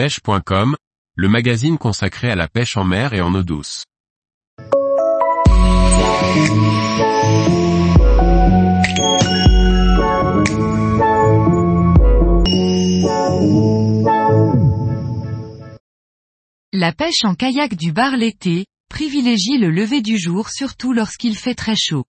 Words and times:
pêche.com, 0.00 0.76
le 1.14 1.28
magazine 1.28 1.76
consacré 1.76 2.30
à 2.30 2.34
la 2.34 2.48
pêche 2.48 2.78
en 2.78 2.84
mer 2.84 3.12
et 3.12 3.20
en 3.20 3.34
eau 3.34 3.42
douce. 3.42 3.84
La 16.72 16.94
pêche 16.94 17.24
en 17.24 17.34
kayak 17.34 17.74
du 17.74 17.92
bar 17.92 18.16
l'été, 18.16 18.64
privilégie 18.88 19.58
le 19.58 19.68
lever 19.68 20.00
du 20.00 20.16
jour 20.16 20.48
surtout 20.48 20.94
lorsqu'il 20.94 21.36
fait 21.36 21.54
très 21.54 21.76
chaud. 21.76 22.06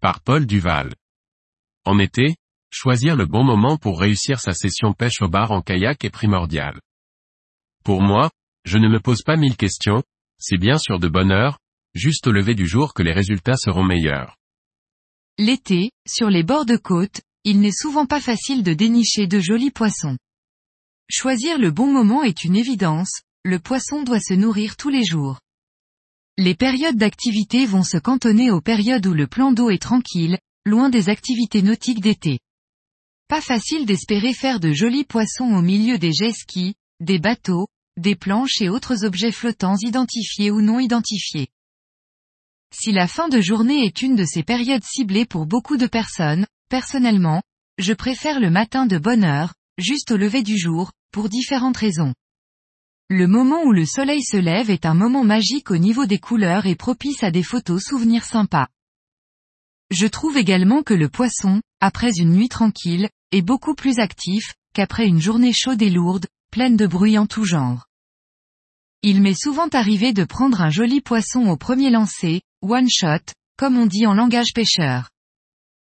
Par 0.00 0.20
Paul 0.20 0.46
Duval. 0.46 0.94
En 1.84 1.98
été, 1.98 2.36
choisir 2.74 3.14
le 3.14 3.24
bon 3.24 3.44
moment 3.44 3.76
pour 3.76 4.00
réussir 4.00 4.40
sa 4.40 4.52
session 4.52 4.94
pêche 4.94 5.22
au 5.22 5.28
bar 5.28 5.52
en 5.52 5.62
kayak 5.62 6.04
est 6.04 6.10
primordial. 6.10 6.80
Pour 7.84 8.02
moi, 8.02 8.32
je 8.64 8.78
ne 8.78 8.88
me 8.88 8.98
pose 8.98 9.22
pas 9.22 9.36
mille 9.36 9.56
questions, 9.56 10.02
c'est 10.38 10.58
bien 10.58 10.76
sûr 10.76 10.98
de 10.98 11.06
bonne 11.06 11.30
heure, 11.30 11.60
juste 11.94 12.26
au 12.26 12.32
lever 12.32 12.56
du 12.56 12.66
jour 12.66 12.92
que 12.92 13.04
les 13.04 13.12
résultats 13.12 13.56
seront 13.56 13.84
meilleurs. 13.84 14.36
L'été, 15.38 15.92
sur 16.04 16.30
les 16.30 16.42
bords 16.42 16.66
de 16.66 16.76
côte, 16.76 17.20
il 17.44 17.60
n'est 17.60 17.70
souvent 17.70 18.06
pas 18.06 18.20
facile 18.20 18.64
de 18.64 18.74
dénicher 18.74 19.28
de 19.28 19.38
jolis 19.38 19.70
poissons. 19.70 20.18
Choisir 21.08 21.58
le 21.58 21.70
bon 21.70 21.92
moment 21.92 22.24
est 22.24 22.42
une 22.42 22.56
évidence, 22.56 23.22
le 23.44 23.60
poisson 23.60 24.02
doit 24.02 24.20
se 24.20 24.34
nourrir 24.34 24.76
tous 24.76 24.90
les 24.90 25.04
jours. 25.04 25.38
Les 26.38 26.56
périodes 26.56 26.96
d'activité 26.96 27.66
vont 27.66 27.84
se 27.84 27.98
cantonner 27.98 28.50
aux 28.50 28.60
périodes 28.60 29.06
où 29.06 29.14
le 29.14 29.28
plan 29.28 29.52
d'eau 29.52 29.70
est 29.70 29.82
tranquille, 29.82 30.38
loin 30.66 30.88
des 30.88 31.08
activités 31.08 31.62
nautiques 31.62 32.00
d'été. 32.00 32.40
Pas 33.28 33.40
facile 33.40 33.86
d'espérer 33.86 34.34
faire 34.34 34.60
de 34.60 34.72
jolis 34.72 35.04
poissons 35.04 35.54
au 35.54 35.62
milieu 35.62 35.98
des 35.98 36.12
jet 36.12 36.32
skis, 36.32 36.74
des 37.00 37.18
bateaux, 37.18 37.66
des 37.96 38.16
planches 38.16 38.60
et 38.60 38.68
autres 38.68 39.04
objets 39.04 39.32
flottants 39.32 39.76
identifiés 39.80 40.50
ou 40.50 40.60
non 40.60 40.78
identifiés. 40.78 41.48
Si 42.74 42.92
la 42.92 43.06
fin 43.06 43.28
de 43.28 43.40
journée 43.40 43.84
est 43.84 44.02
une 44.02 44.16
de 44.16 44.24
ces 44.24 44.42
périodes 44.42 44.84
ciblées 44.84 45.26
pour 45.26 45.46
beaucoup 45.46 45.76
de 45.76 45.86
personnes, 45.86 46.46
personnellement, 46.68 47.40
je 47.78 47.92
préfère 47.92 48.40
le 48.40 48.50
matin 48.50 48.84
de 48.84 48.98
bonne 48.98 49.24
heure, 49.24 49.54
juste 49.78 50.10
au 50.10 50.16
lever 50.16 50.42
du 50.42 50.58
jour, 50.58 50.92
pour 51.12 51.28
différentes 51.28 51.76
raisons. 51.76 52.12
Le 53.08 53.26
moment 53.26 53.62
où 53.64 53.72
le 53.72 53.86
soleil 53.86 54.22
se 54.22 54.36
lève 54.36 54.70
est 54.70 54.86
un 54.86 54.94
moment 54.94 55.24
magique 55.24 55.70
au 55.70 55.76
niveau 55.76 56.04
des 56.04 56.18
couleurs 56.18 56.66
et 56.66 56.74
propice 56.74 57.22
à 57.22 57.30
des 57.30 57.42
photos 57.42 57.82
souvenirs 57.82 58.24
sympas. 58.24 58.68
Je 59.94 60.08
trouve 60.08 60.36
également 60.36 60.82
que 60.82 60.92
le 60.92 61.08
poisson, 61.08 61.62
après 61.80 62.18
une 62.18 62.32
nuit 62.32 62.48
tranquille, 62.48 63.08
est 63.30 63.42
beaucoup 63.42 63.76
plus 63.76 64.00
actif, 64.00 64.56
qu'après 64.74 65.06
une 65.06 65.20
journée 65.20 65.52
chaude 65.52 65.80
et 65.82 65.88
lourde, 65.88 66.26
pleine 66.50 66.76
de 66.76 66.88
bruit 66.88 67.16
en 67.16 67.26
tout 67.26 67.44
genre. 67.44 67.86
Il 69.02 69.22
m'est 69.22 69.40
souvent 69.40 69.68
arrivé 69.68 70.12
de 70.12 70.24
prendre 70.24 70.62
un 70.62 70.68
joli 70.68 71.00
poisson 71.00 71.46
au 71.46 71.56
premier 71.56 71.90
lancer, 71.90 72.42
one 72.60 72.88
shot, 72.90 73.22
comme 73.56 73.78
on 73.78 73.86
dit 73.86 74.04
en 74.04 74.14
langage 74.14 74.52
pêcheur. 74.52 75.10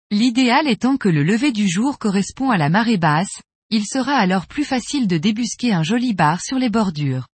L'idéal 0.10 0.68
étant 0.68 0.98
que 0.98 1.08
le 1.08 1.22
lever 1.22 1.52
du 1.52 1.70
jour 1.70 2.00
correspond 2.00 2.50
à 2.50 2.58
la 2.58 2.70
marée 2.70 2.98
basse, 2.98 3.44
il 3.70 3.86
sera 3.86 4.16
alors 4.16 4.48
plus 4.48 4.66
facile 4.66 5.08
de 5.08 5.20
débusquer 5.20 5.74
un 5.74 5.84
joli 5.84 6.16
bar 6.16 6.42
sur 6.42 6.58
les 6.58 6.72
bordures. 6.72 7.28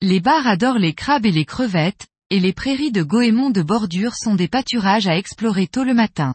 Les 0.00 0.20
bars 0.20 0.46
adorent 0.46 0.78
les 0.78 0.94
crabes 0.94 1.26
et 1.26 1.32
les 1.32 1.44
crevettes, 1.44 2.06
et 2.32 2.40
les 2.40 2.54
prairies 2.54 2.92
de 2.92 3.02
goémon 3.02 3.50
de 3.50 3.60
bordure 3.60 4.14
sont 4.14 4.34
des 4.34 4.48
pâturages 4.48 5.06
à 5.06 5.18
explorer 5.18 5.66
tôt 5.66 5.84
le 5.84 5.92
matin. 5.92 6.34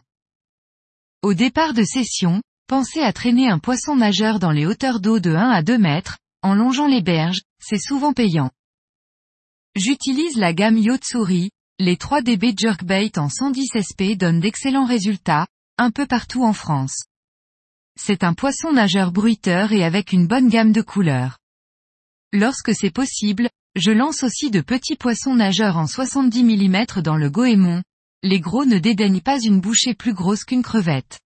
Au 1.22 1.34
départ 1.34 1.74
de 1.74 1.82
session, 1.82 2.40
pensez 2.68 3.00
à 3.00 3.12
traîner 3.12 3.48
un 3.48 3.58
poisson 3.58 3.96
nageur 3.96 4.38
dans 4.38 4.52
les 4.52 4.64
hauteurs 4.64 5.00
d'eau 5.00 5.18
de 5.18 5.34
1 5.34 5.50
à 5.50 5.60
2 5.60 5.76
mètres, 5.76 6.18
en 6.40 6.54
longeant 6.54 6.86
les 6.86 7.02
berges, 7.02 7.40
c'est 7.60 7.80
souvent 7.80 8.12
payant. 8.12 8.52
J'utilise 9.74 10.36
la 10.36 10.52
gamme 10.52 10.78
Yotsuri, 10.78 11.50
les 11.80 11.96
3DB 11.96 12.56
Jerkbait 12.56 13.18
en 13.18 13.28
110 13.28 13.66
SP 13.82 14.14
donnent 14.16 14.38
d'excellents 14.38 14.86
résultats, 14.86 15.48
un 15.78 15.90
peu 15.90 16.06
partout 16.06 16.44
en 16.44 16.52
France. 16.52 17.06
C'est 17.98 18.22
un 18.22 18.34
poisson 18.34 18.72
nageur 18.72 19.10
bruiteur 19.10 19.72
et 19.72 19.82
avec 19.82 20.12
une 20.12 20.28
bonne 20.28 20.48
gamme 20.48 20.70
de 20.70 20.80
couleurs. 20.80 21.38
Lorsque 22.32 22.72
c'est 22.72 22.92
possible, 22.92 23.48
je 23.78 23.92
lance 23.92 24.24
aussi 24.24 24.50
de 24.50 24.60
petits 24.60 24.96
poissons 24.96 25.36
nageurs 25.36 25.76
en 25.76 25.86
70 25.86 26.42
mm 26.42 27.00
dans 27.02 27.16
le 27.16 27.30
goémon. 27.30 27.82
Les 28.24 28.40
gros 28.40 28.64
ne 28.64 28.78
dédaignent 28.78 29.20
pas 29.20 29.38
une 29.40 29.60
bouchée 29.60 29.94
plus 29.94 30.12
grosse 30.12 30.44
qu'une 30.44 30.62
crevette. 30.62 31.20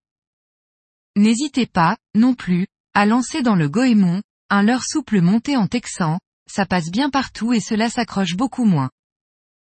N'hésitez 1.16 1.66
pas, 1.66 1.96
non 2.14 2.34
plus, 2.34 2.66
à 2.94 3.06
lancer 3.06 3.40
dans 3.40 3.56
le 3.56 3.70
goémon, 3.70 4.22
un 4.50 4.62
leurre 4.62 4.84
souple 4.84 5.22
monté 5.22 5.56
en 5.56 5.66
texan, 5.66 6.18
ça 6.46 6.66
passe 6.66 6.90
bien 6.90 7.08
partout 7.08 7.54
et 7.54 7.60
cela 7.60 7.88
s'accroche 7.88 8.36
beaucoup 8.36 8.64
moins. 8.64 8.90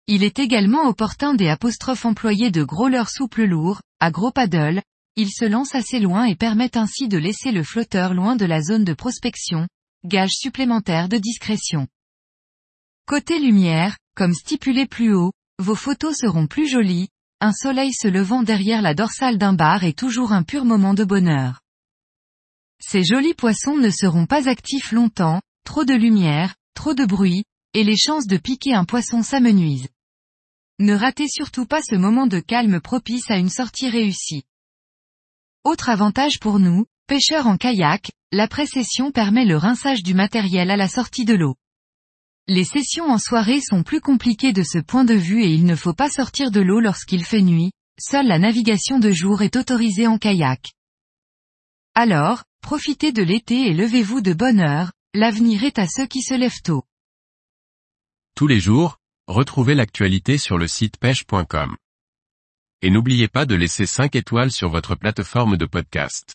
Il 0.07 0.23
est 0.23 0.39
également 0.39 0.87
opportun 0.87 1.35
des 1.35 1.49
apostrophes 1.49 2.05
employés 2.05 2.49
de 2.49 2.63
gros 2.63 2.89
leurres 2.89 3.11
souples 3.11 3.45
lourds, 3.45 3.81
à 3.99 4.09
gros 4.09 4.31
paddle, 4.31 4.81
ils 5.15 5.29
se 5.31 5.45
lancent 5.45 5.75
assez 5.75 5.99
loin 5.99 6.25
et 6.25 6.35
permettent 6.35 6.77
ainsi 6.77 7.07
de 7.07 7.19
laisser 7.19 7.51
le 7.51 7.63
flotteur 7.63 8.15
loin 8.15 8.35
de 8.35 8.45
la 8.45 8.63
zone 8.63 8.83
de 8.83 8.93
prospection, 8.93 9.67
gage 10.03 10.31
supplémentaire 10.31 11.09
de 11.09 11.17
discrétion. 11.17 11.87
Côté 13.05 13.39
lumière, 13.39 13.97
comme 14.15 14.33
stipulé 14.33 14.85
plus 14.85 15.13
haut, 15.13 15.31
vos 15.59 15.75
photos 15.75 16.15
seront 16.17 16.47
plus 16.47 16.67
jolies, 16.67 17.09
un 17.39 17.51
soleil 17.51 17.91
se 17.93 18.07
levant 18.07 18.43
derrière 18.43 18.81
la 18.81 18.93
dorsale 18.93 19.37
d'un 19.37 19.53
bar 19.53 19.83
est 19.83 19.97
toujours 19.97 20.31
un 20.31 20.43
pur 20.43 20.63
moment 20.63 20.93
de 20.93 21.03
bonheur. 21.03 21.61
Ces 22.79 23.03
jolis 23.03 23.33
poissons 23.33 23.77
ne 23.77 23.89
seront 23.89 24.25
pas 24.25 24.47
actifs 24.49 24.91
longtemps, 24.91 25.41
trop 25.65 25.85
de 25.85 25.93
lumière, 25.93 26.55
trop 26.73 26.93
de 26.93 27.05
bruit, 27.05 27.43
et 27.73 27.83
les 27.83 27.97
chances 27.97 28.27
de 28.27 28.37
piquer 28.37 28.73
un 28.73 28.85
poisson 28.85 29.23
s'amenuisent. 29.23 29.89
Ne 30.79 30.95
ratez 30.95 31.27
surtout 31.27 31.65
pas 31.65 31.81
ce 31.81 31.95
moment 31.95 32.27
de 32.27 32.39
calme 32.39 32.81
propice 32.81 33.29
à 33.29 33.37
une 33.37 33.49
sortie 33.49 33.89
réussie. 33.89 34.43
Autre 35.63 35.89
avantage 35.89 36.39
pour 36.39 36.59
nous, 36.59 36.85
pêcheurs 37.07 37.45
en 37.45 37.57
kayak, 37.57 38.11
la 38.31 38.47
précession 38.47 39.11
permet 39.11 39.45
le 39.45 39.57
rinçage 39.57 40.01
du 40.01 40.13
matériel 40.15 40.71
à 40.71 40.77
la 40.77 40.87
sortie 40.87 41.25
de 41.25 41.35
l'eau. 41.35 41.55
Les 42.47 42.63
sessions 42.63 43.05
en 43.05 43.17
soirée 43.17 43.61
sont 43.61 43.83
plus 43.83 44.01
compliquées 44.01 44.51
de 44.51 44.63
ce 44.63 44.79
point 44.79 45.05
de 45.05 45.13
vue 45.13 45.43
et 45.43 45.49
il 45.49 45.65
ne 45.65 45.75
faut 45.75 45.93
pas 45.93 46.09
sortir 46.09 46.51
de 46.51 46.59
l'eau 46.59 46.79
lorsqu'il 46.79 47.23
fait 47.23 47.41
nuit, 47.41 47.71
seule 47.99 48.27
la 48.27 48.39
navigation 48.39 48.99
de 48.99 49.11
jour 49.11 49.41
est 49.41 49.55
autorisée 49.55 50.07
en 50.07 50.17
kayak. 50.17 50.73
Alors, 51.93 52.43
profitez 52.61 53.11
de 53.11 53.21
l'été 53.21 53.67
et 53.67 53.73
levez-vous 53.73 54.21
de 54.21 54.33
bonne 54.33 54.59
heure, 54.59 54.91
l'avenir 55.13 55.63
est 55.63 55.77
à 55.77 55.87
ceux 55.87 56.07
qui 56.07 56.21
se 56.21 56.33
lèvent 56.33 56.61
tôt. 56.63 56.83
Tous 58.35 58.47
les 58.47 58.59
jours, 58.59 58.97
retrouvez 59.27 59.75
l'actualité 59.75 60.37
sur 60.37 60.57
le 60.57 60.67
site 60.67 60.97
pêche.com. 60.97 61.75
Et 62.81 62.89
n'oubliez 62.89 63.27
pas 63.27 63.45
de 63.45 63.53
laisser 63.53 63.85
5 63.85 64.15
étoiles 64.15 64.51
sur 64.51 64.69
votre 64.69 64.95
plateforme 64.95 65.57
de 65.57 65.65
podcast. 65.65 66.33